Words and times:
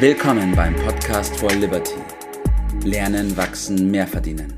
Willkommen 0.00 0.54
beim 0.54 0.76
Podcast 0.76 1.36
for 1.40 1.50
Liberty. 1.50 1.96
Lernen, 2.84 3.36
wachsen, 3.36 3.90
mehr 3.90 4.06
verdienen. 4.06 4.56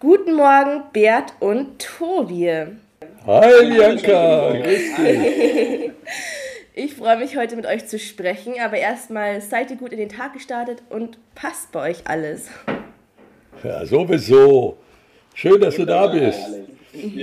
Guten 0.00 0.34
Morgen, 0.34 0.84
Bert 0.94 1.34
und 1.38 1.78
Tobi. 1.78 2.48
Hi 3.26 3.70
Bianca, 3.70 4.52
grüß 4.52 4.96
dich. 4.96 5.90
Ich 6.74 6.94
freue 6.94 7.18
mich 7.18 7.36
heute 7.36 7.56
mit 7.56 7.66
euch 7.66 7.86
zu 7.88 7.98
sprechen, 7.98 8.54
aber 8.58 8.78
erstmal 8.78 9.42
seid 9.42 9.70
ihr 9.70 9.76
gut 9.76 9.92
in 9.92 9.98
den 9.98 10.08
Tag 10.08 10.32
gestartet 10.32 10.82
und 10.88 11.18
passt 11.34 11.72
bei 11.72 11.90
euch 11.90 12.06
alles. 12.06 12.48
Ja, 13.62 13.84
sowieso. 13.84 14.78
Schön, 15.34 15.60
dass 15.60 15.76
du 15.76 15.84
da 15.84 16.06
bist. 16.06 16.40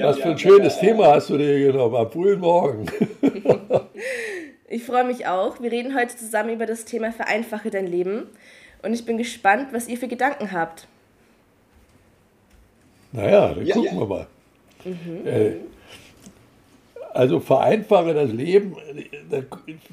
Was 0.02 0.20
für 0.20 0.30
ein 0.30 0.38
schönes 0.38 0.78
Thema 0.78 1.16
hast 1.16 1.32
du 1.32 1.38
dir 1.38 1.72
genommen 1.72 1.96
am 1.96 2.12
frühen 2.12 2.40
Morgen. 2.40 2.86
Ich 4.68 4.84
freue 4.84 5.04
mich 5.04 5.28
auch. 5.28 5.62
Wir 5.62 5.72
reden 5.72 5.96
heute 5.96 6.16
zusammen 6.16 6.50
über 6.50 6.66
das 6.66 6.86
Thema 6.86 7.12
Vereinfache 7.12 7.70
dein 7.70 7.86
Leben 7.86 8.24
und 8.82 8.94
ich 8.94 9.06
bin 9.06 9.18
gespannt, 9.18 9.68
was 9.72 9.88
ihr 9.88 9.98
für 9.98 10.08
Gedanken 10.08 10.52
habt. 10.52 10.88
Naja, 13.12 13.54
dann 13.54 13.66
ja, 13.66 13.76
gucken 13.76 13.94
ja. 13.94 14.00
wir 14.00 14.08
mal. 14.08 14.28
Mhm. 14.84 15.28
Äh, 15.28 15.52
also 17.14 17.40
vereinfache 17.40 18.16
das 18.16 18.32
Leben. 18.32 18.76
Da 19.30 19.44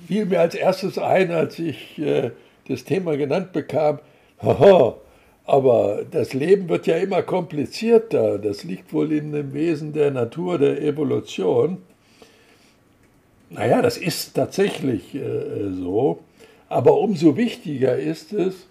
fiel 0.07 0.25
mir 0.25 0.41
als 0.41 0.55
erstes 0.55 0.99
ein, 0.99 1.31
als 1.31 1.59
ich 1.59 1.99
äh, 1.99 2.31
das 2.67 2.85
Thema 2.85 3.17
genannt 3.19 3.53
bekam. 3.53 3.99
Haha, 4.43 4.97
aber 5.45 6.03
das 6.11 6.33
Leben 6.33 6.71
wird 6.71 6.87
ja 6.87 6.97
immer 6.97 7.23
komplizierter. 7.23 8.39
Das 8.39 8.65
liegt 8.65 8.93
wohl 8.95 9.13
in 9.13 9.33
dem 9.33 9.53
Wesen 9.53 9.93
der 9.93 10.11
Natur, 10.11 10.59
der 10.59 10.81
Evolution. 10.81 11.83
Naja, 13.55 13.83
das 13.83 13.99
ist 13.99 14.35
tatsächlich 14.35 15.15
äh, 15.15 15.71
so. 15.73 16.21
Aber 16.69 16.99
umso 16.99 17.37
wichtiger 17.37 17.97
ist 17.97 18.33
es, 18.33 18.67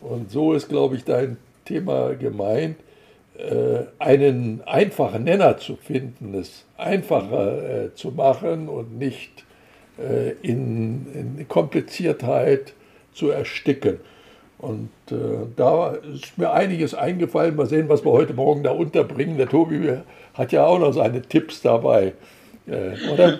und 0.00 0.30
so 0.30 0.54
ist, 0.54 0.68
glaube 0.68 0.96
ich, 0.96 1.04
dein 1.04 1.36
Thema 1.64 2.14
gemeint, 2.14 2.76
äh, 3.36 3.84
einen 3.98 4.62
einfachen 4.64 5.24
Nenner 5.24 5.58
zu 5.58 5.76
finden, 5.76 6.34
es 6.34 6.64
einfacher 6.76 7.86
äh, 7.86 7.94
zu 7.94 8.12
machen 8.12 8.68
und 8.68 8.98
nicht 8.98 9.44
äh, 9.98 10.30
in, 10.42 11.36
in 11.38 11.48
Kompliziertheit 11.48 12.72
zu 13.12 13.30
ersticken. 13.30 14.00
Und 14.58 14.90
äh, 15.10 15.46
da 15.56 15.94
ist 16.14 16.38
mir 16.38 16.52
einiges 16.52 16.94
eingefallen. 16.94 17.56
Mal 17.56 17.66
sehen, 17.66 17.88
was 17.88 18.04
wir 18.04 18.12
heute 18.12 18.32
Morgen 18.32 18.62
da 18.62 18.70
unterbringen. 18.70 19.36
Der 19.36 19.48
Tobi 19.48 19.98
hat 20.32 20.52
ja 20.52 20.64
auch 20.64 20.78
noch 20.78 20.92
seine 20.92 21.20
Tipps 21.20 21.60
dabei, 21.60 22.14
äh, 22.66 23.12
oder? 23.12 23.38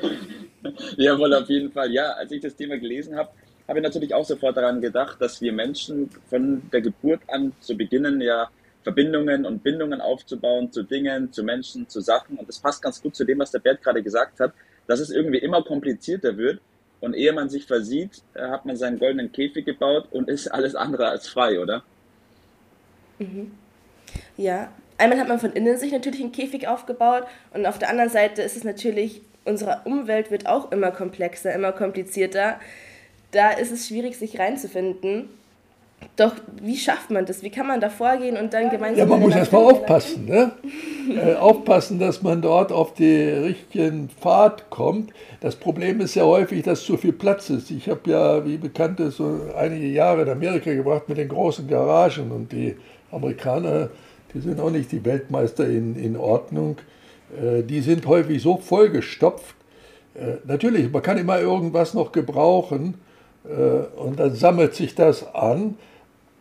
Jawohl, 0.97 1.35
auf 1.35 1.49
jeden 1.49 1.71
Fall. 1.73 1.93
Ja, 1.93 2.13
als 2.13 2.33
ich 2.33 2.41
das 2.41 2.57
Thema 2.57 2.79
gelesen 2.79 3.17
habe, 3.17 3.31
habe 3.69 3.79
ich 3.79 3.83
natürlich 3.83 4.15
auch 4.15 4.25
sofort 4.25 4.57
daran 4.57 4.81
gedacht, 4.81 5.21
dass 5.21 5.41
wir 5.41 5.53
Menschen 5.53 6.11
von 6.29 6.63
der 6.73 6.83
Geburt 6.83 7.21
an 7.29 7.53
zu 7.61 7.77
beginnen 7.77 8.21
ja 8.21 8.51
Verbindungen 8.83 9.47
und 9.47 9.63
Bindungen 9.63 10.01
aufzubauen 10.01 10.71
zu 10.71 10.83
Dingen, 10.83 11.33
zu 11.33 11.43
Menschen, 11.43 11.89
zu 11.89 12.01
Sachen. 12.01 12.37
Und 12.37 12.49
das 12.49 12.59
passt 12.59 12.83
ganz 12.83 13.01
gut 13.01 13.17
zu 13.17 13.25
dem, 13.25 13.39
was 13.39 13.51
der 13.51 13.59
Bert 13.61 13.83
gerade 13.83 14.03
gesagt 14.03 14.41
hat, 14.41 14.53
dass 14.87 15.01
es 15.01 15.11
irgendwie 15.11 15.39
immer 15.39 15.63
komplizierter 15.63 16.37
wird. 16.37 16.61
Und 17.01 17.15
ehe 17.15 17.33
man 17.33 17.49
sich 17.51 17.67
versieht, 17.67 18.23
äh, 18.35 18.43
hat 18.49 18.65
man 18.65 18.77
seinen 18.77 18.99
goldenen 18.99 19.33
Käfig 19.33 19.65
gebaut 19.65 20.07
und 20.11 20.29
ist 20.29 20.49
alles 20.49 20.75
andere 20.75 21.09
als 21.09 21.29
frei, 21.29 21.61
oder? 21.61 21.83
Mhm. 23.19 23.53
Ja, 24.37 24.73
einmal 24.97 25.19
hat 25.19 25.29
man 25.29 25.39
von 25.39 25.53
innen 25.53 25.77
sich 25.77 25.93
natürlich 25.93 26.21
einen 26.21 26.33
Käfig 26.33 26.69
aufgebaut 26.69 27.25
und 27.53 27.67
auf 27.67 27.79
der 27.79 27.91
anderen 27.91 28.11
Seite 28.11 28.43
ist 28.43 28.57
es 28.57 28.65
natürlich 28.65 29.21
unsere 29.45 29.81
Umwelt 29.85 30.31
wird 30.31 30.47
auch 30.47 30.73
immer 30.73 30.91
komplexer, 30.91 31.55
immer 31.55 31.73
komplizierter. 31.73 32.59
Da 33.31 33.51
ist 33.51 33.73
es 33.73 33.89
schwierig, 33.89 34.17
sich 34.17 34.39
reinzufinden. 34.39 35.29
Doch 36.17 36.35
wie 36.61 36.77
schafft 36.77 37.11
man 37.11 37.25
das? 37.27 37.43
Wie 37.43 37.51
kann 37.51 37.67
man 37.67 37.81
da 37.81 37.89
vorgehen 37.89 38.37
und 38.37 38.53
dann 38.53 38.71
gemeinsam. 38.71 38.99
Ja, 38.99 39.07
man 39.07 39.21
muss 39.21 39.35
erstmal 39.35 39.63
aufpassen, 39.63 40.27
ne? 40.27 40.53
äh, 41.11 41.35
aufpassen, 41.35 41.99
dass 41.99 42.23
man 42.23 42.43
dort 42.43 42.73
auf 42.73 42.95
den 42.95 43.45
richtigen 43.45 44.11
Pfad 44.21 44.71
kommt. 44.71 45.13
Das 45.41 45.57
Problem 45.57 46.01
ist 46.01 46.15
ja 46.15 46.25
häufig, 46.25 46.63
dass 46.63 46.85
zu 46.85 46.97
viel 46.97 47.13
Platz 47.13 47.51
ist. 47.51 47.71
Ich 47.71 47.89
habe 47.89 48.11
ja, 48.11 48.45
wie 48.45 48.59
bekannt 48.59 49.01
ist, 49.01 49.17
so 49.17 49.41
einige 49.57 49.87
Jahre 49.87 50.23
in 50.23 50.29
Amerika 50.29 50.73
gebracht 50.73 51.09
mit 51.09 51.19
den 51.19 51.29
großen 51.29 51.67
Garagen 51.67 52.31
und 52.31 52.53
die 52.53 52.77
Amerikaner, 53.11 53.89
die 54.35 54.41
sind 54.41 54.61
auch 54.61 54.71
nicht 54.71 54.93
die 54.93 55.05
Weltmeister 55.05 55.67
in, 55.67 55.97
in 55.97 56.17
Ordnung. 56.17 56.77
Äh, 57.33 57.63
die 57.63 57.81
sind 57.81 58.07
häufig 58.07 58.43
so 58.43 58.57
vollgestopft. 58.57 59.57
Äh, 60.15 60.37
natürlich, 60.45 60.91
man 60.91 61.03
kann 61.03 61.19
immer 61.19 61.41
irgendwas 61.41 61.95
noch 61.95 62.13
gebrauchen 62.13 62.95
äh, 63.45 64.01
und 64.01 64.21
dann 64.21 64.35
sammelt 64.35 64.75
sich 64.75 64.95
das 64.95 65.35
an. 65.35 65.77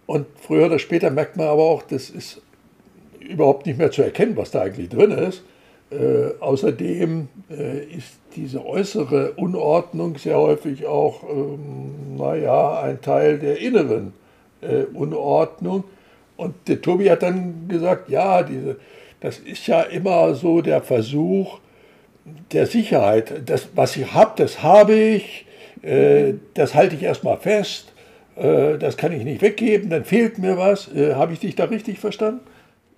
Und 0.05 0.27
früher 0.39 0.65
oder 0.65 0.79
später 0.79 1.09
merkt 1.09 1.37
man 1.37 1.47
aber 1.47 1.63
auch, 1.63 1.83
das 1.83 2.09
ist 2.09 2.41
überhaupt 3.19 3.65
nicht 3.65 3.77
mehr 3.77 3.89
zu 3.89 4.01
erkennen, 4.01 4.35
was 4.35 4.51
da 4.51 4.61
eigentlich 4.61 4.89
drin 4.89 5.11
ist. 5.11 5.43
Außerdem 6.39 7.29
ist 7.95 8.17
diese 8.35 8.65
äußere 8.65 9.33
Unordnung 9.33 10.17
sehr 10.17 10.37
häufig 10.37 10.87
auch, 10.87 11.23
ähm, 11.23 12.17
naja, 12.17 12.81
ein 12.81 12.99
Teil 12.99 13.37
der 13.37 13.59
inneren 13.59 14.11
Unordnung. 14.93 15.85
Und 16.35 16.55
der 16.67 16.81
Tobi 16.81 17.09
hat 17.09 17.21
dann 17.21 17.67
gesagt, 17.69 18.09
ja, 18.09 18.43
diese, 18.43 18.77
das 19.23 19.39
ist 19.39 19.67
ja 19.67 19.81
immer 19.83 20.35
so 20.35 20.61
der 20.61 20.81
Versuch 20.81 21.59
der 22.51 22.67
Sicherheit. 22.67 23.49
Das, 23.49 23.69
was 23.73 23.95
ich 23.95 24.13
habe, 24.13 24.33
das 24.35 24.61
habe 24.61 24.93
ich, 24.95 25.45
äh, 25.81 26.33
das 26.55 26.75
halte 26.75 26.95
ich 26.95 27.03
erstmal 27.03 27.37
fest, 27.37 27.93
äh, 28.35 28.77
das 28.77 28.97
kann 28.97 29.13
ich 29.13 29.23
nicht 29.23 29.41
weggeben, 29.41 29.89
dann 29.89 30.03
fehlt 30.03 30.39
mir 30.39 30.57
was. 30.57 30.93
Äh, 30.93 31.15
habe 31.15 31.31
ich 31.31 31.39
dich 31.39 31.55
da 31.55 31.65
richtig 31.65 31.99
verstanden? 31.99 32.41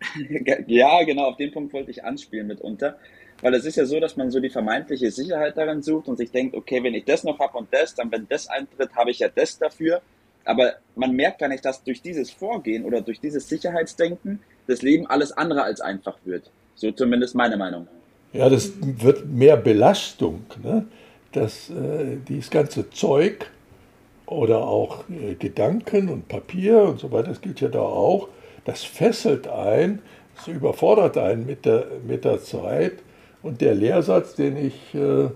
Ja, 0.68 1.04
genau, 1.04 1.26
auf 1.26 1.38
den 1.38 1.52
Punkt 1.52 1.74
wollte 1.74 1.92
ich 1.92 2.04
anspielen 2.04 2.48
mitunter. 2.48 2.98
Weil 3.42 3.54
es 3.54 3.66
ist 3.66 3.76
ja 3.76 3.86
so, 3.86 4.00
dass 4.00 4.18
man 4.18 4.32
so 4.32 4.40
die 4.40 4.50
vermeintliche 4.50 5.12
Sicherheit 5.12 5.58
darin 5.58 5.84
sucht 5.84 6.08
und 6.08 6.18
sich 6.18 6.32
denkt, 6.32 6.56
okay, 6.56 6.82
wenn 6.84 6.96
ich 6.96 7.06
das 7.06 7.24
noch 7.24 7.38
habe 7.38 7.58
und 7.60 7.68
das, 7.72 7.94
dann 7.94 8.12
wenn 8.12 8.28
das 8.28 8.48
eintritt, 8.48 8.96
habe 8.96 9.12
ich 9.12 9.20
ja 9.20 9.28
das 9.28 9.60
dafür. 9.60 10.02
Aber 10.44 10.74
man 10.96 11.12
merkt 11.12 11.40
gar 11.40 11.50
nicht, 11.50 11.66
dass 11.66 11.84
durch 11.84 12.02
dieses 12.02 12.32
Vorgehen 12.32 12.84
oder 12.84 13.02
durch 13.02 13.20
dieses 13.20 13.48
Sicherheitsdenken 13.48 14.40
das 14.68 14.82
Leben 14.82 15.08
alles 15.08 15.32
andere 15.32 15.64
als 15.64 15.82
einfach 15.82 16.18
wird. 16.26 16.50
So 16.76 16.92
zumindest 16.92 17.36
meine 17.36 17.58
Meinung. 17.58 17.88
Ja, 18.34 18.50
das 18.50 18.72
wird 18.82 19.26
mehr 19.28 19.58
Belastung. 19.58 20.46
Ne? 20.62 20.86
Das, 21.32 21.70
äh, 21.70 22.18
dieses 22.28 22.50
ganze 22.50 22.90
Zeug 22.90 23.50
oder 24.26 24.60
auch 24.60 25.04
äh, 25.10 25.36
Gedanken 25.36 26.10
und 26.10 26.28
Papier 26.28 26.84
und 26.84 27.00
so 27.00 27.12
weiter, 27.12 27.30
das 27.30 27.42
gilt 27.42 27.62
ja 27.62 27.70
da 27.70 27.80
auch, 27.80 28.28
das 28.66 28.84
fesselt 28.84 29.48
ein, 29.48 30.02
das 30.36 30.48
überfordert 30.48 31.18
einen 31.18 31.46
mit 31.46 31.66
der, 31.66 31.86
mit 32.06 32.26
der 32.26 32.42
Zeit. 32.42 32.94
Und 33.42 33.62
der 33.62 33.76
Lehrsatz, 33.76 34.36
den 34.36 34.58
ich 34.58 34.96
äh, 34.96 35.30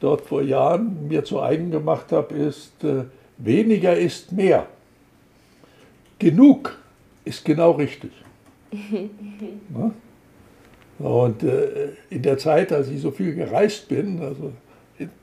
dort 0.00 0.22
vor 0.22 0.42
Jahren 0.42 1.06
mir 1.06 1.22
zu 1.24 1.40
eigen 1.40 1.70
gemacht 1.70 2.10
habe, 2.10 2.34
ist, 2.34 2.82
äh, 2.82 3.04
weniger 3.38 3.96
ist 3.96 4.32
mehr. 4.32 4.66
Genug 6.18 6.78
ist 7.24 7.44
genau 7.44 7.72
richtig. 7.72 8.10
Ne? 9.68 9.92
Und 10.98 11.42
äh, 11.42 11.90
in 12.08 12.22
der 12.22 12.38
Zeit, 12.38 12.72
als 12.72 12.88
ich 12.88 13.00
so 13.00 13.10
viel 13.10 13.34
gereist 13.34 13.88
bin, 13.88 14.20
also 14.22 14.52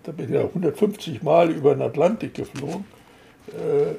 da 0.04 0.12
bin 0.12 0.26
ich 0.26 0.32
ja 0.32 0.42
150 0.42 1.24
Mal 1.24 1.50
über 1.50 1.74
den 1.74 1.82
Atlantik 1.82 2.36
geflogen, 2.36 2.86
äh, 3.50 3.96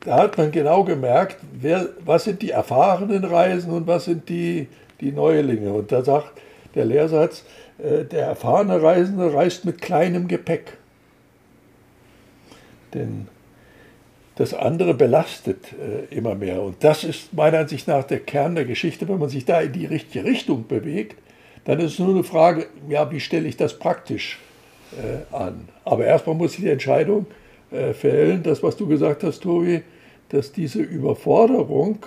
da 0.00 0.16
hat 0.18 0.38
man 0.38 0.52
genau 0.52 0.84
gemerkt, 0.84 1.38
wer, 1.52 1.88
was 2.04 2.24
sind 2.24 2.40
die 2.40 2.50
erfahrenen 2.50 3.24
Reisen 3.24 3.72
und 3.72 3.86
was 3.86 4.04
sind 4.04 4.28
die, 4.28 4.68
die 5.00 5.10
Neulinge. 5.10 5.72
Und 5.72 5.90
da 5.90 6.02
sagt 6.02 6.40
der 6.74 6.84
Lehrsatz, 6.84 7.44
äh, 7.78 8.04
der 8.04 8.26
erfahrene 8.26 8.80
Reisende 8.80 9.32
reist 9.34 9.64
mit 9.64 9.80
kleinem 9.80 10.28
Gepäck. 10.28 10.76
Denn 12.94 13.28
das 14.38 14.54
andere 14.54 14.94
belastet 14.94 15.72
äh, 15.72 16.14
immer 16.14 16.36
mehr. 16.36 16.62
Und 16.62 16.84
das 16.84 17.02
ist 17.02 17.34
meiner 17.34 17.58
Ansicht 17.58 17.88
nach 17.88 18.04
der 18.04 18.20
Kern 18.20 18.54
der 18.54 18.64
Geschichte. 18.64 19.08
Wenn 19.08 19.18
man 19.18 19.28
sich 19.28 19.44
da 19.44 19.60
in 19.60 19.72
die 19.72 19.84
richtige 19.84 20.24
Richtung 20.24 20.68
bewegt, 20.68 21.16
dann 21.64 21.80
ist 21.80 21.94
es 21.94 21.98
nur 21.98 22.10
eine 22.10 22.22
Frage, 22.22 22.66
ja, 22.88 23.10
wie 23.10 23.18
stelle 23.18 23.48
ich 23.48 23.56
das 23.56 23.80
praktisch 23.80 24.38
äh, 24.92 25.34
an? 25.34 25.68
Aber 25.84 26.04
erstmal 26.04 26.36
muss 26.36 26.54
ich 26.54 26.60
die 26.60 26.70
Entscheidung 26.70 27.26
äh, 27.72 27.92
fällen, 27.92 28.44
das, 28.44 28.62
was 28.62 28.76
du 28.76 28.86
gesagt 28.86 29.24
hast, 29.24 29.40
Tobi, 29.42 29.82
dass 30.28 30.52
diese 30.52 30.82
Überforderung 30.82 32.06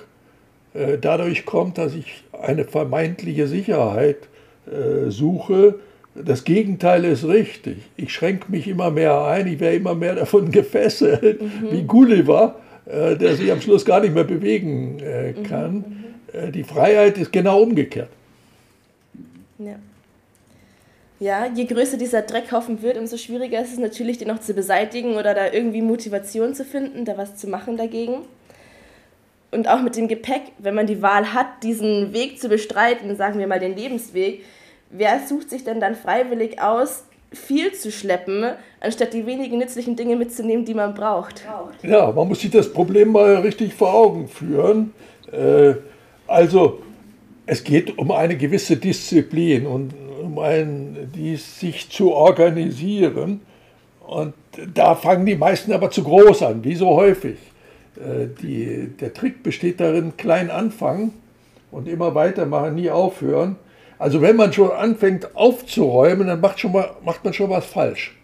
äh, 0.74 0.98
dadurch 0.98 1.46
kommt, 1.46 1.78
dass 1.78 1.94
ich 1.96 2.24
eine 2.32 2.64
vermeintliche 2.64 3.48
Sicherheit 3.48 4.30
äh, 4.68 5.10
suche, 5.10 5.80
das 6.16 6.44
Gegenteil 6.44 7.06
ist 7.06 7.26
richtig. 7.26 7.78
Ich 7.96 8.14
schränke 8.14 8.52
mich 8.52 8.68
immer 8.68 8.92
mehr 8.92 9.24
ein, 9.24 9.48
ich 9.48 9.60
werde 9.60 9.78
immer 9.78 9.96
mehr 9.96 10.16
davon 10.16 10.52
gefesselt, 10.52 11.42
mhm. 11.42 11.72
wie 11.72 11.84
Gulliver, 11.84 12.56
äh, 12.86 13.16
der 13.16 13.36
sich 13.36 13.52
am 13.52 13.62
Schluss 13.62 13.86
gar 13.86 14.02
nicht 14.02 14.14
mehr 14.14 14.24
bewegen 14.24 15.00
äh, 15.00 15.32
mhm, 15.32 15.44
kann. 15.44 15.74
Mhm. 15.74 16.04
Äh, 16.34 16.52
die 16.52 16.64
Freiheit 16.64 17.18
ist 17.18 17.32
genau 17.32 17.62
umgekehrt. 17.62 18.10
Ja. 19.60 19.76
Ja, 21.20 21.46
je 21.46 21.66
größer 21.66 21.98
dieser 21.98 22.24
Dreckhaufen 22.24 22.82
wird, 22.82 22.98
umso 22.98 23.16
schwieriger 23.16 23.62
ist 23.62 23.74
es 23.74 23.78
natürlich, 23.78 24.18
den 24.18 24.30
noch 24.30 24.40
zu 24.40 24.56
beseitigen 24.56 25.18
oder 25.18 25.36
da 25.36 25.52
irgendwie 25.52 25.84
Motivation 25.84 26.56
zu 26.56 26.66
finden, 26.66 27.06
da 27.06 27.16
was 27.16 27.36
zu 27.36 27.48
machen 27.48 27.78
dagegen. 27.78 28.24
Und 29.52 29.68
auch 29.68 29.84
mit 29.84 29.96
dem 29.96 30.08
Gepäck, 30.08 30.42
wenn 30.58 30.74
man 30.74 30.88
die 30.88 31.04
Wahl 31.04 31.32
hat, 31.32 31.62
diesen 31.62 32.12
Weg 32.12 32.40
zu 32.40 32.50
bestreiten, 32.50 33.16
sagen 33.18 33.38
wir 33.38 33.46
mal 33.46 33.60
den 33.60 33.76
Lebensweg, 33.76 34.44
wer 34.92 35.20
sucht 35.28 35.50
sich 35.50 35.64
denn 35.64 35.80
dann 35.80 35.96
freiwillig 35.96 36.62
aus, 36.62 37.04
viel 37.34 37.74
zu 37.74 37.92
schleppen, 37.92 38.46
anstatt 38.82 39.14
die 39.14 39.26
wenigen 39.26 39.58
nützlichen 39.58 39.96
Dinge 39.96 40.16
mitzunehmen, 40.16 40.66
die 40.66 40.74
man 40.74 40.94
braucht? 40.94 41.46
Ja, 41.82 42.12
man 42.12 42.28
muss 42.28 42.42
sich 42.42 42.52
das 42.52 42.72
Problem 42.72 43.12
mal 43.14 43.36
richtig 43.38 43.74
vor 43.74 43.94
Augen 43.94 44.28
führen. 44.28 44.94
Äh, 45.32 45.76
also, 46.28 46.82
es 47.46 47.64
geht 47.64 47.98
um 47.98 48.12
eine 48.12 48.36
gewisse 48.38 48.78
Disziplin 48.78 49.66
und 49.66 49.94
um 50.22 50.40
ein, 50.40 51.12
die 51.16 51.36
sich 51.38 51.90
zu 51.90 52.14
organisieren. 52.14 53.42
Und 54.06 54.34
da 54.74 54.96
fangen 54.96 55.26
die 55.26 55.36
meisten 55.36 55.72
aber 55.72 55.90
zu 55.90 56.04
groß 56.04 56.44
an, 56.44 56.64
wie 56.64 56.76
so 56.76 56.90
häufig. 56.90 57.38
Äh, 57.96 58.28
die, 58.42 58.90
der 59.00 59.14
Trick 59.14 59.42
besteht 59.42 59.80
darin, 59.80 60.18
klein 60.18 60.50
anfangen 60.50 61.14
und 61.72 61.88
immer 61.88 62.14
weitermachen, 62.14 62.76
nie 62.76 62.90
aufhören. 62.90 63.56
Also 64.02 64.20
wenn 64.20 64.36
man 64.36 64.52
schon 64.52 64.72
anfängt 64.72 65.36
aufzuräumen, 65.36 66.26
dann 66.26 66.42
macht, 66.42 66.60
schon 66.60 66.72
mal, 66.72 66.90
macht 67.06 67.24
man 67.24 67.34
schon 67.34 67.52
was 67.52 67.68
falsch. 67.68 68.18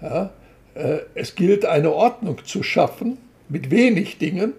Ja? 0.00 0.30
Äh, 0.74 0.98
es 1.16 1.34
gilt 1.34 1.64
eine 1.64 1.92
Ordnung 1.92 2.36
zu 2.44 2.62
schaffen 2.62 3.18
mit 3.48 3.72
wenig 3.72 4.18
Dingen, 4.18 4.52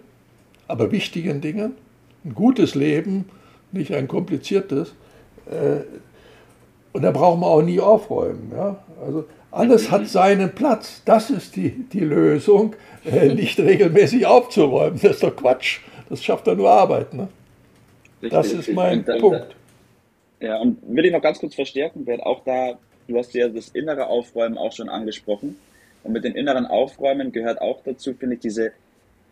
aber 0.68 0.92
wichtigen 0.92 1.40
Dingen. 1.40 1.76
Ein 2.26 2.36
gutes 2.36 2.76
Leben, 2.76 3.30
nicht 3.72 3.94
ein 3.94 4.10
kompliziertes. 4.10 4.94
Äh, 5.50 5.86
und 6.92 7.04
da 7.04 7.12
brauchen 7.12 7.40
wir 7.40 7.48
auch 7.48 7.62
nie 7.62 7.80
aufräumen. 7.80 8.52
Ja? 8.54 8.84
Also 9.06 9.24
alles 9.52 9.90
hat 9.90 10.06
seinen 10.10 10.54
Platz. 10.54 11.02
Das 11.06 11.30
ist 11.30 11.56
die, 11.56 11.86
die 11.94 12.02
Lösung, 12.02 12.76
äh, 13.06 13.30
nicht 13.34 13.58
regelmäßig 13.58 14.26
aufzuräumen. 14.26 15.00
Das 15.02 15.12
ist 15.12 15.24
doch 15.24 15.34
Quatsch. 15.34 15.80
Das 16.10 16.22
schafft 16.22 16.46
doch 16.48 16.58
nur 16.58 16.70
Arbeit. 16.70 17.14
Ne? 17.14 17.30
Das 18.30 18.52
ist 18.52 18.74
mein 18.74 19.06
Punkt. 19.06 19.56
Ja, 20.42 20.60
und 20.60 20.80
will 20.84 21.06
ich 21.06 21.12
noch 21.12 21.22
ganz 21.22 21.40
kurz 21.40 21.56
verstärken, 21.56 22.06
weil 22.08 22.20
auch 22.20 22.44
da, 22.44 22.80
du 23.08 23.18
hast 23.18 23.34
ja 23.34 23.48
das 23.48 23.70
innere 23.70 24.08
Aufräumen 24.08 24.58
auch 24.58 24.74
schon 24.74 24.90
angesprochen. 24.90 25.58
Und 26.04 26.14
mit 26.14 26.24
dem 26.24 26.36
inneren 26.36 26.66
Aufräumen 26.66 27.32
gehört 27.32 27.62
auch 27.62 27.82
dazu, 27.84 28.16
finde 28.16 28.36
ich, 28.36 28.42
diese 28.42 28.72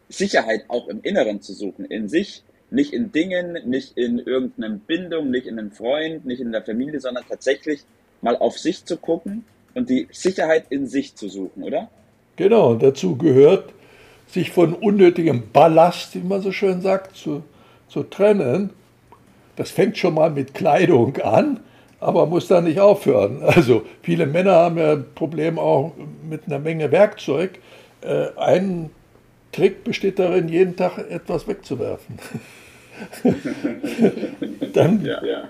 Sicherheit 0.07 0.65
auch 0.67 0.87
im 0.87 1.01
Inneren 1.01 1.41
zu 1.41 1.53
suchen, 1.53 1.85
in 1.85 2.07
sich 2.07 2.43
nicht 2.71 2.93
in 2.93 3.11
Dingen, 3.11 3.57
nicht 3.65 3.97
in 3.97 4.19
irgendeiner 4.19 4.75
Bindung, 4.75 5.31
nicht 5.31 5.47
in 5.47 5.57
einem 5.57 5.71
Freund, 5.71 6.25
nicht 6.25 6.39
in 6.39 6.51
der 6.51 6.61
Familie, 6.61 6.99
sondern 6.99 7.23
tatsächlich 7.27 7.81
mal 8.21 8.37
auf 8.37 8.57
sich 8.59 8.85
zu 8.85 8.97
gucken 8.97 9.45
und 9.73 9.89
die 9.89 10.07
Sicherheit 10.11 10.65
in 10.69 10.87
sich 10.87 11.15
zu 11.15 11.29
suchen, 11.29 11.63
oder? 11.63 11.89
Genau, 12.35 12.75
dazu 12.75 13.15
gehört, 13.15 13.73
sich 14.27 14.51
von 14.51 14.73
unnötigem 14.73 15.51
Ballast, 15.51 16.15
wie 16.15 16.19
man 16.19 16.41
so 16.41 16.51
schön 16.51 16.81
sagt, 16.81 17.15
zu, 17.15 17.43
zu 17.87 18.03
trennen. 18.03 18.69
Das 19.59 19.71
fängt 19.71 19.97
schon 19.97 20.13
mal 20.13 20.29
mit 20.29 20.53
Kleidung 20.53 21.17
an, 21.17 21.59
aber 21.99 22.25
muss 22.27 22.47
da 22.47 22.61
nicht 22.61 22.79
aufhören. 22.79 23.41
Also 23.45 23.83
viele 24.01 24.25
Männer 24.25 24.53
haben 24.53 24.77
ja 24.77 24.93
ein 24.93 25.03
Problem 25.15 25.59
auch 25.59 25.91
mit 26.29 26.47
einer 26.47 26.59
Menge 26.59 26.89
Werkzeug. 26.93 27.59
Äh, 27.99 28.27
ein 28.37 28.89
Trick 29.51 29.83
besteht 29.83 30.17
darin, 30.17 30.47
jeden 30.47 30.77
Tag 30.77 30.97
etwas 31.09 31.45
wegzuwerfen. 31.45 32.17
Dann 34.73 35.03
ja, 35.03 35.21
ja. 35.25 35.43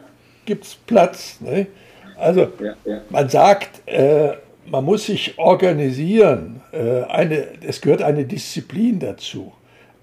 gibt 0.44 0.66
es 0.66 0.74
Platz. 0.74 1.40
Ne? 1.40 1.68
Also 2.18 2.48
ja, 2.60 3.02
man 3.12 3.30
sagt, 3.30 3.88
äh, 3.88 4.32
man 4.66 4.86
muss 4.86 5.06
sich 5.06 5.38
organisieren. 5.38 6.62
Äh, 6.72 7.04
eine, 7.04 7.46
es 7.62 7.80
gehört 7.80 8.02
eine 8.02 8.26
Disziplin 8.26 9.00
dazu. 9.00 9.54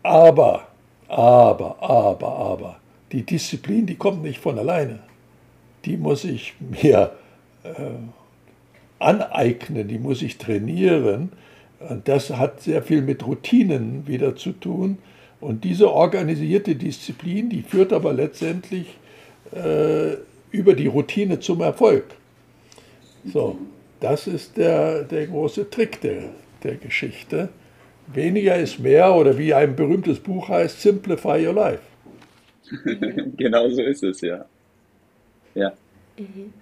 Aber, 0.04 0.68
aber, 1.08 1.82
aber, 1.82 2.28
aber, 2.28 2.76
die 3.12 3.22
Disziplin, 3.22 3.86
die 3.86 3.96
kommt 3.96 4.22
nicht 4.22 4.38
von 4.38 4.58
alleine. 4.58 5.00
Die 5.84 5.96
muss 5.96 6.24
ich 6.24 6.54
mir 6.60 7.12
äh, 7.62 7.70
aneignen, 8.98 9.88
die 9.88 9.98
muss 9.98 10.22
ich 10.22 10.38
trainieren. 10.38 11.32
Und 11.78 12.08
das 12.08 12.30
hat 12.30 12.62
sehr 12.62 12.82
viel 12.82 13.02
mit 13.02 13.26
Routinen 13.26 14.06
wieder 14.06 14.34
zu 14.36 14.52
tun. 14.52 14.98
Und 15.40 15.64
diese 15.64 15.92
organisierte 15.92 16.74
Disziplin, 16.74 17.50
die 17.50 17.62
führt 17.62 17.92
aber 17.92 18.12
letztendlich 18.12 18.96
äh, 19.52 20.14
über 20.50 20.74
die 20.74 20.86
Routine 20.86 21.38
zum 21.40 21.60
Erfolg. 21.60 22.04
So, 23.24 23.58
das 24.00 24.26
ist 24.26 24.56
der, 24.56 25.02
der 25.02 25.26
große 25.26 25.68
Trick 25.70 26.00
der, 26.00 26.30
der 26.62 26.76
Geschichte. 26.76 27.50
Weniger 28.06 28.56
ist 28.56 28.78
mehr 28.78 29.14
oder 29.14 29.36
wie 29.36 29.52
ein 29.52 29.76
berühmtes 29.76 30.20
Buch 30.20 30.48
heißt, 30.48 30.80
Simplify 30.80 31.46
Your 31.46 31.54
Life. 31.54 31.82
genau 33.36 33.68
so 33.68 33.82
ist 33.82 34.02
es, 34.02 34.20
ja. 34.20 34.44
Ja. 35.54 35.72
Mhm. 36.18 36.52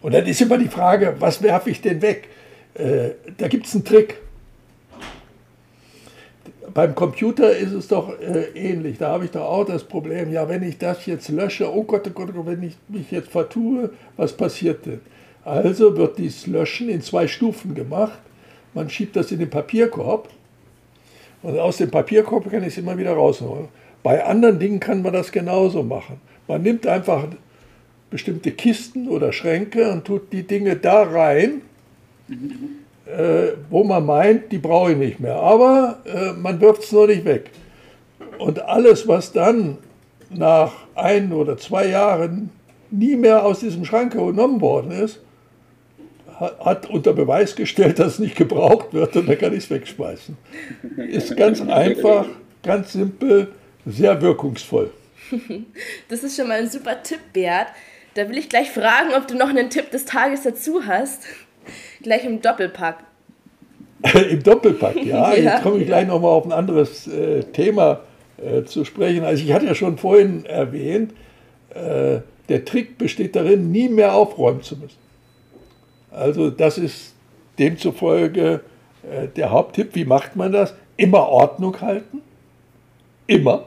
Und 0.00 0.14
dann 0.14 0.26
ist 0.26 0.40
immer 0.40 0.58
die 0.58 0.68
Frage, 0.68 1.16
was 1.18 1.42
werfe 1.42 1.70
ich 1.70 1.80
denn 1.80 2.00
weg? 2.02 2.28
Äh, 2.74 3.10
da 3.36 3.48
gibt 3.48 3.66
es 3.66 3.74
einen 3.74 3.84
Trick 3.84 4.20
beim 6.78 6.94
Computer 6.94 7.56
ist 7.56 7.72
es 7.72 7.88
doch 7.88 8.18
äh, 8.20 8.50
ähnlich. 8.54 8.98
Da 8.98 9.08
habe 9.08 9.24
ich 9.24 9.30
doch 9.30 9.42
auch 9.42 9.64
das 9.64 9.84
Problem, 9.84 10.32
ja, 10.32 10.48
wenn 10.48 10.62
ich 10.62 10.78
das 10.78 11.06
jetzt 11.06 11.28
lösche, 11.28 11.72
oh 11.72 11.82
Gott, 11.82 12.06
oh 12.06 12.10
Gott, 12.10 12.28
oh 12.30 12.32
Gott, 12.34 12.46
wenn 12.46 12.62
ich 12.62 12.76
mich 12.88 13.10
jetzt 13.10 13.30
vertue, 13.30 13.90
was 14.16 14.32
passiert 14.32 14.86
denn? 14.86 15.00
Also 15.44 15.96
wird 15.96 16.18
dieses 16.18 16.46
Löschen 16.46 16.88
in 16.88 17.00
zwei 17.00 17.26
Stufen 17.26 17.74
gemacht. 17.74 18.20
Man 18.74 18.88
schiebt 18.90 19.16
das 19.16 19.32
in 19.32 19.38
den 19.38 19.50
Papierkorb 19.50 20.28
und 21.42 21.58
aus 21.58 21.78
dem 21.78 21.90
Papierkorb 21.90 22.50
kann 22.50 22.62
ich 22.62 22.68
es 22.68 22.78
immer 22.78 22.96
wieder 22.96 23.12
rausholen. 23.12 23.68
Bei 24.08 24.24
anderen 24.24 24.58
Dingen 24.58 24.80
kann 24.80 25.02
man 25.02 25.12
das 25.12 25.32
genauso 25.32 25.82
machen. 25.82 26.18
Man 26.46 26.62
nimmt 26.62 26.86
einfach 26.86 27.26
bestimmte 28.08 28.52
Kisten 28.52 29.06
oder 29.06 29.34
Schränke 29.34 29.92
und 29.92 30.06
tut 30.06 30.32
die 30.32 30.44
Dinge 30.44 30.76
da 30.76 31.02
rein. 31.02 31.60
Äh, 33.04 33.48
wo 33.68 33.84
man 33.84 34.06
meint, 34.06 34.50
die 34.50 34.56
brauche 34.56 34.92
ich 34.92 34.96
nicht 34.96 35.20
mehr. 35.20 35.34
Aber 35.34 35.98
äh, 36.06 36.32
man 36.32 36.58
wirft 36.58 36.84
es 36.84 36.92
nur 36.92 37.06
nicht 37.06 37.26
weg. 37.26 37.50
Und 38.38 38.62
alles, 38.62 39.06
was 39.06 39.30
dann 39.34 39.76
nach 40.30 40.72
ein 40.94 41.30
oder 41.30 41.58
zwei 41.58 41.88
Jahren 41.88 42.48
nie 42.90 43.14
mehr 43.14 43.44
aus 43.44 43.60
diesem 43.60 43.84
Schrank 43.84 44.14
genommen 44.14 44.62
worden 44.62 44.90
ist, 44.90 45.20
hat, 46.40 46.58
hat 46.64 46.88
unter 46.88 47.12
Beweis 47.12 47.54
gestellt, 47.54 47.98
dass 47.98 48.14
es 48.14 48.18
nicht 48.20 48.36
gebraucht 48.36 48.94
wird 48.94 49.14
und 49.16 49.28
dann 49.28 49.36
kann 49.36 49.52
ich 49.52 49.64
es 49.64 49.70
wegschmeißen. 49.70 50.34
Ist 50.96 51.36
ganz 51.36 51.60
einfach, 51.68 52.24
ganz 52.62 52.94
simpel, 52.94 53.48
sehr 53.88 54.20
wirkungsvoll. 54.20 54.90
Das 56.08 56.24
ist 56.24 56.36
schon 56.36 56.48
mal 56.48 56.58
ein 56.58 56.70
super 56.70 57.02
Tipp, 57.02 57.20
Bert. 57.32 57.68
Da 58.14 58.28
will 58.28 58.38
ich 58.38 58.48
gleich 58.48 58.70
fragen, 58.70 59.10
ob 59.16 59.28
du 59.28 59.36
noch 59.36 59.50
einen 59.50 59.70
Tipp 59.70 59.90
des 59.90 60.04
Tages 60.04 60.42
dazu 60.42 60.86
hast. 60.86 61.22
Gleich 62.02 62.24
im 62.24 62.40
Doppelpack. 62.40 63.04
Im 64.30 64.42
Doppelpack, 64.42 64.96
ja. 65.04 65.34
ja. 65.34 65.54
Jetzt 65.54 65.62
komme 65.62 65.78
ich 65.78 65.86
gleich 65.86 66.06
nochmal 66.06 66.30
auf 66.30 66.44
ein 66.46 66.52
anderes 66.52 67.08
äh, 67.08 67.42
Thema 67.42 68.00
äh, 68.38 68.62
zu 68.62 68.84
sprechen. 68.84 69.24
Also 69.24 69.44
ich 69.44 69.52
hatte 69.52 69.66
ja 69.66 69.74
schon 69.74 69.98
vorhin 69.98 70.44
erwähnt, 70.46 71.12
äh, 71.74 72.20
der 72.48 72.64
Trick 72.64 72.96
besteht 72.96 73.36
darin, 73.36 73.70
nie 73.70 73.88
mehr 73.88 74.14
aufräumen 74.14 74.62
zu 74.62 74.76
müssen. 74.76 74.98
Also 76.10 76.50
das 76.50 76.78
ist 76.78 77.14
demzufolge 77.58 78.60
äh, 79.02 79.28
der 79.28 79.50
Haupttipp. 79.50 79.94
Wie 79.94 80.04
macht 80.04 80.36
man 80.36 80.52
das? 80.52 80.74
Immer 80.96 81.28
Ordnung 81.28 81.80
halten. 81.80 82.22
Immer. 83.26 83.64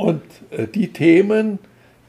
Und 0.00 0.22
äh, 0.50 0.66
die 0.66 0.88
Themen, 0.94 1.58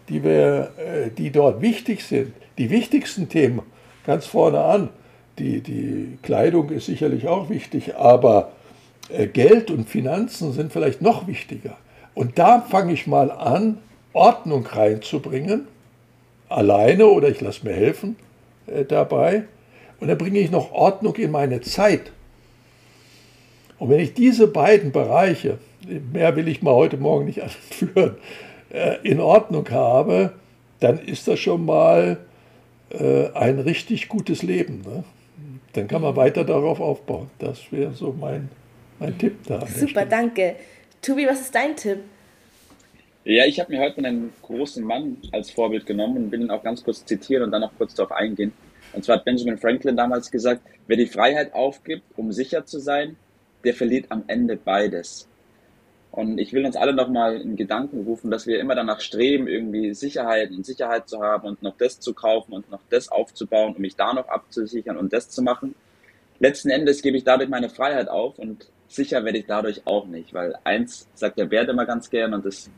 die, 0.07 0.23
wir, 0.23 0.71
äh, 0.77 1.09
die 1.09 1.29
dort 1.29 1.61
wichtig 1.61 2.03
sind, 2.03 2.31
die 2.57 2.69
wichtigsten 2.69 3.27
Themen, 3.27 3.63
ganz 4.05 4.25
vorne 4.25 4.61
an. 4.61 4.89
Die, 5.37 5.59
die 5.59 6.17
Kleidung 6.21 6.69
ist 6.69 6.85
sicherlich 6.85 7.27
auch 7.27 7.49
wichtig, 7.49 7.95
aber 7.97 8.53
äh, 9.09 9.27
Geld 9.27 9.71
und 9.71 9.89
Finanzen 9.89 10.53
sind 10.53 10.71
vielleicht 10.71 11.01
noch 11.01 11.27
wichtiger. 11.27 11.75
Und 12.13 12.39
da 12.39 12.61
fange 12.61 12.93
ich 12.93 13.07
mal 13.07 13.29
an, 13.29 13.79
Ordnung 14.13 14.65
reinzubringen, 14.65 15.67
alleine 16.47 17.07
oder 17.07 17.27
ich 17.27 17.41
lasse 17.41 17.65
mir 17.65 17.73
helfen 17.73 18.15
äh, 18.67 18.85
dabei. 18.85 19.43
Und 19.99 20.07
dann 20.07 20.17
bringe 20.17 20.39
ich 20.39 20.49
noch 20.49 20.71
Ordnung 20.71 21.15
in 21.15 21.31
meine 21.31 21.59
Zeit. 21.59 22.13
Und 23.81 23.89
wenn 23.89 23.99
ich 23.99 24.13
diese 24.13 24.45
beiden 24.45 24.91
Bereiche, 24.91 25.57
mehr 26.13 26.35
will 26.35 26.47
ich 26.47 26.61
mal 26.61 26.75
heute 26.75 26.97
Morgen 26.97 27.25
nicht 27.25 27.41
anführen, 27.41 28.15
äh, 28.71 28.97
in 29.01 29.19
Ordnung 29.19 29.67
habe, 29.71 30.33
dann 30.79 30.99
ist 30.99 31.27
das 31.27 31.39
schon 31.39 31.65
mal 31.65 32.17
äh, 32.91 33.31
ein 33.33 33.57
richtig 33.57 34.07
gutes 34.07 34.43
Leben. 34.43 34.81
Ne? 34.85 35.03
Dann 35.73 35.87
kann 35.87 36.03
man 36.03 36.15
weiter 36.15 36.43
darauf 36.43 36.79
aufbauen. 36.79 37.31
Das 37.39 37.71
wäre 37.71 37.91
so 37.95 38.13
mein, 38.13 38.49
mein 38.99 39.17
Tipp 39.17 39.37
da. 39.47 39.65
Super, 39.65 40.05
danke. 40.05 40.57
Tobi, 41.01 41.25
was 41.25 41.41
ist 41.41 41.55
dein 41.55 41.75
Tipp? 41.75 42.01
Ja, 43.23 43.47
ich 43.47 43.59
habe 43.59 43.71
mir 43.71 43.81
heute 43.81 43.97
einen 44.05 44.31
großen 44.43 44.85
Mann 44.85 45.17
als 45.31 45.49
Vorbild 45.49 45.87
genommen 45.87 46.17
und 46.17 46.31
will 46.31 46.41
ihn 46.41 46.51
auch 46.51 46.61
ganz 46.61 46.83
kurz 46.83 47.03
zitieren 47.03 47.45
und 47.45 47.51
dann 47.51 47.61
noch 47.61 47.75
kurz 47.79 47.95
darauf 47.95 48.11
eingehen. 48.11 48.53
Und 48.93 49.03
zwar 49.03 49.15
hat 49.15 49.25
Benjamin 49.25 49.57
Franklin 49.57 49.97
damals 49.97 50.29
gesagt, 50.29 50.61
wer 50.85 50.97
die 50.97 51.07
Freiheit 51.07 51.55
aufgibt, 51.55 52.03
um 52.15 52.31
sicher 52.31 52.63
zu 52.67 52.77
sein, 52.77 53.15
der 53.63 53.73
verliert 53.73 54.05
am 54.09 54.23
Ende 54.27 54.57
beides. 54.57 55.27
Und 56.11 56.39
ich 56.39 56.51
will 56.51 56.65
uns 56.65 56.75
alle 56.75 56.93
nochmal 56.93 57.39
in 57.39 57.55
Gedanken 57.55 58.03
rufen, 58.03 58.31
dass 58.31 58.45
wir 58.45 58.59
immer 58.59 58.75
danach 58.75 58.99
streben, 58.99 59.47
irgendwie 59.47 59.93
Sicherheit 59.93 60.51
und 60.51 60.65
Sicherheit 60.65 61.07
zu 61.07 61.21
haben 61.21 61.47
und 61.47 61.63
noch 61.63 61.77
das 61.77 62.01
zu 62.01 62.13
kaufen 62.13 62.51
und 62.53 62.69
noch 62.69 62.81
das 62.89 63.09
aufzubauen, 63.09 63.75
um 63.75 63.81
mich 63.81 63.95
da 63.95 64.13
noch 64.13 64.27
abzusichern 64.27 64.97
und 64.97 65.13
das 65.13 65.29
zu 65.29 65.41
machen. 65.41 65.73
Letzten 66.39 66.69
Endes 66.69 67.01
gebe 67.01 67.15
ich 67.15 67.23
dadurch 67.23 67.49
meine 67.49 67.69
Freiheit 67.69 68.09
auf 68.09 68.37
und 68.39 68.67
sicher 68.89 69.23
werde 69.23 69.37
ich 69.37 69.45
dadurch 69.45 69.83
auch 69.85 70.05
nicht, 70.05 70.33
weil 70.33 70.55
eins 70.65 71.07
sagt 71.13 71.39
der 71.39 71.45
Bert 71.45 71.69
immer 71.69 71.85
ganz 71.85 72.09
gern 72.09 72.33
und 72.33 72.45
das 72.45 72.69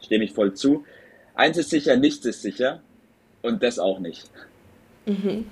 stimme 0.00 0.24
ich 0.24 0.32
voll 0.32 0.54
zu. 0.54 0.86
Eins 1.34 1.58
ist 1.58 1.70
sicher, 1.70 1.96
nichts 1.96 2.24
ist 2.24 2.40
sicher 2.40 2.80
und 3.42 3.62
das 3.62 3.78
auch 3.78 3.98
nicht. 3.98 4.30
Mhm. 5.04 5.46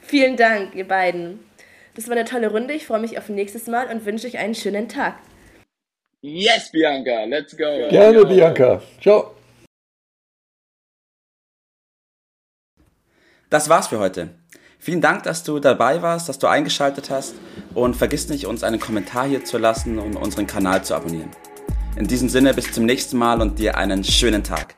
Vielen 0.00 0.36
Dank, 0.36 0.74
ihr 0.74 0.86
beiden. 0.88 1.40
Das 1.96 2.08
war 2.08 2.16
eine 2.16 2.26
tolle 2.26 2.50
Runde. 2.50 2.74
Ich 2.74 2.86
freue 2.86 3.00
mich 3.00 3.18
auf 3.18 3.30
nächstes 3.30 3.66
Mal 3.66 3.88
und 3.88 4.04
wünsche 4.04 4.26
euch 4.26 4.36
einen 4.38 4.54
schönen 4.54 4.88
Tag. 4.88 5.18
Yes, 6.20 6.70
Bianca, 6.70 7.24
let's 7.24 7.56
go. 7.56 7.88
Gerne, 7.88 8.24
Bianca. 8.24 8.82
Ciao. 9.00 9.34
Das 13.48 13.68
war's 13.68 13.88
für 13.88 13.98
heute. 13.98 14.34
Vielen 14.78 15.00
Dank, 15.00 15.22
dass 15.22 15.42
du 15.42 15.58
dabei 15.58 16.02
warst, 16.02 16.28
dass 16.28 16.38
du 16.38 16.46
eingeschaltet 16.46 17.10
hast 17.10 17.34
und 17.74 17.96
vergiss 17.96 18.28
nicht, 18.28 18.46
uns 18.46 18.62
einen 18.62 18.78
Kommentar 18.78 19.26
hier 19.26 19.44
zu 19.44 19.56
lassen 19.56 19.98
und 19.98 20.16
unseren 20.16 20.46
Kanal 20.46 20.84
zu 20.84 20.94
abonnieren. 20.94 21.30
In 21.96 22.06
diesem 22.06 22.28
Sinne 22.28 22.52
bis 22.52 22.72
zum 22.72 22.84
nächsten 22.84 23.16
Mal 23.16 23.40
und 23.40 23.58
dir 23.58 23.76
einen 23.78 24.04
schönen 24.04 24.44
Tag. 24.44 24.76